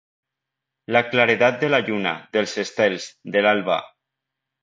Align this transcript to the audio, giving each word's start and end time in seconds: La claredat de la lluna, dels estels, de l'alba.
La 0.95 1.01
claredat 1.09 1.59
de 1.65 1.69
la 1.73 1.81
lluna, 1.89 2.15
dels 2.37 2.57
estels, 2.63 3.07
de 3.37 3.47
l'alba. 3.47 3.77